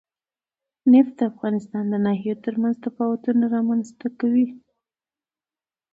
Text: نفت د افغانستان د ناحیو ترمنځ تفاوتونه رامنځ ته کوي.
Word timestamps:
نفت 0.91 1.13
د 1.19 1.21
افغانستان 1.31 1.83
د 1.89 1.95
ناحیو 2.05 2.41
ترمنځ 2.45 2.75
تفاوتونه 2.85 3.43
رامنځ 3.55 3.85
ته 3.99 4.07
کوي. 4.19 4.47